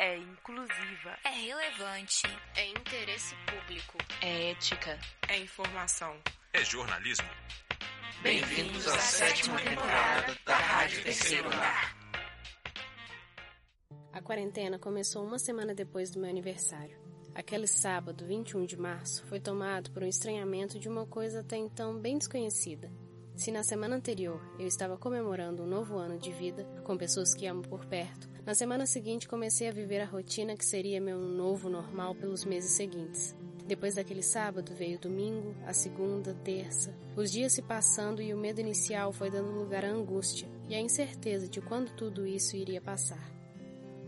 [0.00, 1.18] É inclusiva.
[1.24, 2.22] É relevante.
[2.56, 3.98] É interesse público.
[4.22, 4.96] É ética.
[5.28, 6.16] É informação.
[6.52, 7.26] É jornalismo.
[8.22, 11.96] Bem-vindos à sétima temporada da Rádio Terceiro Andar.
[14.12, 16.96] A quarentena começou uma semana depois do meu aniversário.
[17.34, 21.98] Aquele sábado, 21 de março, foi tomado por um estranhamento de uma coisa até então
[21.98, 22.88] bem desconhecida.
[23.38, 27.46] Se na semana anterior eu estava comemorando um novo ano de vida com pessoas que
[27.46, 31.70] amo por perto, na semana seguinte comecei a viver a rotina que seria meu novo
[31.70, 33.36] normal pelos meses seguintes.
[33.64, 36.92] Depois daquele sábado veio domingo, a segunda, terça.
[37.14, 40.80] Os dias se passando e o medo inicial foi dando lugar à angústia e à
[40.80, 43.32] incerteza de quando tudo isso iria passar.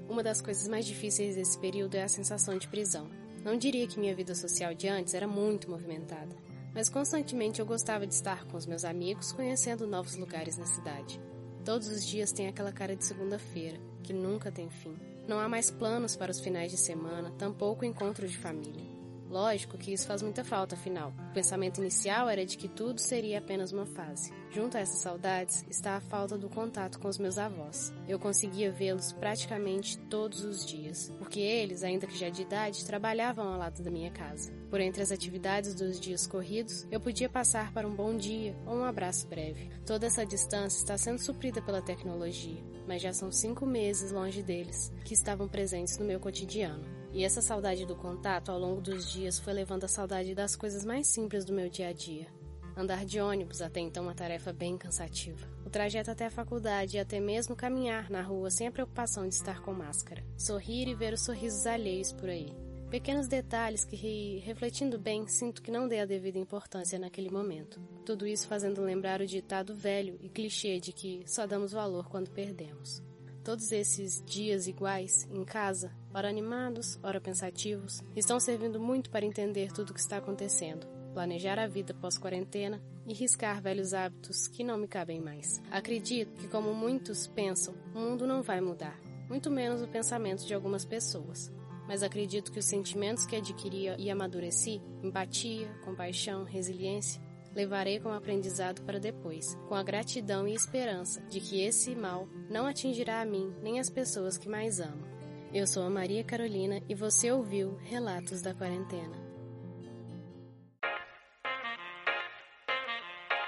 [0.09, 3.09] Uma das coisas mais difíceis desse período é a sensação de prisão.
[3.45, 6.35] Não diria que minha vida social de antes era muito movimentada,
[6.75, 11.21] mas constantemente eu gostava de estar com os meus amigos, conhecendo novos lugares na cidade.
[11.65, 14.97] Todos os dias tem aquela cara de segunda-feira, que nunca tem fim.
[15.29, 19.01] Não há mais planos para os finais de semana, tampouco encontros de família.
[19.31, 21.13] Lógico que isso faz muita falta, afinal.
[21.31, 24.33] O pensamento inicial era de que tudo seria apenas uma fase.
[24.51, 27.93] Junto a essas saudades está a falta do contato com os meus avós.
[28.09, 33.47] Eu conseguia vê-los praticamente todos os dias, porque eles, ainda que já de idade, trabalhavam
[33.47, 34.53] ao lado da minha casa.
[34.71, 38.77] Por entre as atividades dos dias corridos, eu podia passar para um bom dia ou
[38.77, 39.69] um abraço breve.
[39.85, 44.93] Toda essa distância está sendo suprida pela tecnologia, mas já são cinco meses longe deles,
[45.05, 46.85] que estavam presentes no meu cotidiano.
[47.13, 50.85] E essa saudade do contato ao longo dos dias foi levando a saudade das coisas
[50.85, 52.29] mais simples do meu dia a dia.
[52.77, 55.49] Andar de ônibus, até então uma tarefa bem cansativa.
[55.67, 59.35] O trajeto até a faculdade e até mesmo caminhar na rua sem a preocupação de
[59.35, 60.25] estar com máscara.
[60.39, 62.70] Sorrir e ver os sorrisos alheios por aí.
[62.91, 67.81] Pequenos detalhes que, refletindo bem, sinto que não dei a devida importância naquele momento.
[68.05, 72.33] Tudo isso fazendo lembrar o ditado velho e clichê de que só damos valor quando
[72.33, 73.01] perdemos.
[73.45, 79.73] Todos esses dias iguais, em casa, ora animados, ora pensativos, estão servindo muito para entender
[79.73, 84.77] tudo o que está acontecendo, planejar a vida pós-quarentena e riscar velhos hábitos que não
[84.77, 85.63] me cabem mais.
[85.71, 90.53] Acredito que, como muitos pensam, o mundo não vai mudar, muito menos o pensamento de
[90.53, 91.53] algumas pessoas.
[91.91, 97.21] Mas acredito que os sentimentos que adquiri e amadureci, empatia, compaixão, resiliência,
[97.53, 102.65] levarei como aprendizado para depois, com a gratidão e esperança de que esse mal não
[102.65, 105.05] atingirá a mim nem as pessoas que mais amo.
[105.53, 109.19] Eu sou a Maria Carolina e você ouviu Relatos da Quarentena.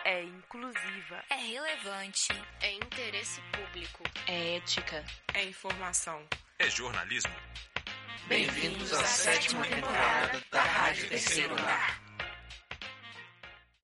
[0.05, 1.23] É inclusiva.
[1.31, 2.33] É relevante.
[2.61, 4.03] É interesse público.
[4.27, 5.05] É ética.
[5.33, 6.21] É informação.
[6.59, 7.31] É jornalismo.
[8.29, 12.02] Bem-vindos à sétima temporada da Rádio Terceiro Andar.